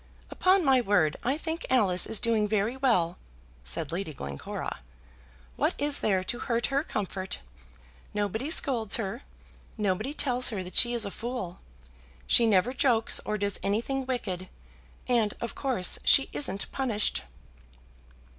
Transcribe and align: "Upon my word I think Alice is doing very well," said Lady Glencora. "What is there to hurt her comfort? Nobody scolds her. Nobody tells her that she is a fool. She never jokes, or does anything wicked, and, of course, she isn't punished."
"Upon 0.31 0.65
my 0.65 0.81
word 0.81 1.15
I 1.23 1.37
think 1.37 1.63
Alice 1.69 2.07
is 2.07 2.19
doing 2.19 2.47
very 2.47 2.75
well," 2.75 3.19
said 3.63 3.91
Lady 3.91 4.15
Glencora. 4.15 4.79
"What 5.57 5.75
is 5.77 5.99
there 5.99 6.23
to 6.23 6.39
hurt 6.39 6.65
her 6.73 6.83
comfort? 6.83 7.37
Nobody 8.11 8.49
scolds 8.49 8.95
her. 8.95 9.21
Nobody 9.77 10.15
tells 10.15 10.49
her 10.49 10.63
that 10.63 10.73
she 10.73 10.95
is 10.95 11.05
a 11.05 11.11
fool. 11.11 11.59
She 12.25 12.47
never 12.47 12.73
jokes, 12.73 13.21
or 13.25 13.37
does 13.37 13.59
anything 13.61 14.07
wicked, 14.07 14.49
and, 15.07 15.35
of 15.39 15.53
course, 15.53 15.99
she 16.03 16.29
isn't 16.33 16.71
punished." 16.71 17.21